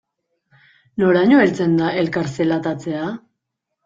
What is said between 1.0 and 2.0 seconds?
Noraino heltzen da